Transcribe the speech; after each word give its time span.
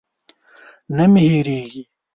نه 0.95 1.03
مې 1.11 1.21
هېرېږي. 1.31 1.83